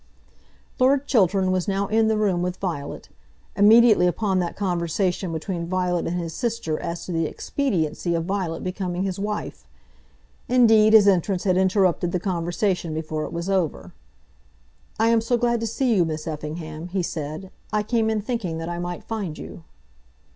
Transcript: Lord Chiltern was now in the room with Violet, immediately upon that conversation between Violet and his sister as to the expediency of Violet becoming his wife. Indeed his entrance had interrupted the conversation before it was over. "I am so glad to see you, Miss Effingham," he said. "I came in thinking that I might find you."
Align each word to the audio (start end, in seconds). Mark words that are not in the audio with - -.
Lord 0.79 1.05
Chiltern 1.05 1.51
was 1.51 1.67
now 1.67 1.85
in 1.85 2.07
the 2.07 2.17
room 2.17 2.41
with 2.41 2.57
Violet, 2.57 3.09
immediately 3.55 4.07
upon 4.07 4.39
that 4.39 4.55
conversation 4.55 5.31
between 5.31 5.67
Violet 5.67 6.07
and 6.07 6.19
his 6.19 6.33
sister 6.33 6.79
as 6.79 7.05
to 7.05 7.11
the 7.11 7.27
expediency 7.27 8.15
of 8.15 8.25
Violet 8.25 8.63
becoming 8.63 9.03
his 9.03 9.19
wife. 9.19 9.67
Indeed 10.49 10.93
his 10.93 11.07
entrance 11.07 11.43
had 11.43 11.55
interrupted 11.55 12.13
the 12.13 12.19
conversation 12.19 12.95
before 12.95 13.25
it 13.25 13.31
was 13.31 13.47
over. 13.47 13.93
"I 14.99 15.09
am 15.09 15.21
so 15.21 15.37
glad 15.37 15.59
to 15.59 15.67
see 15.67 15.93
you, 15.93 16.03
Miss 16.03 16.25
Effingham," 16.25 16.87
he 16.87 17.03
said. 17.03 17.51
"I 17.71 17.83
came 17.83 18.09
in 18.09 18.21
thinking 18.21 18.57
that 18.57 18.69
I 18.69 18.79
might 18.79 19.03
find 19.03 19.37
you." 19.37 19.65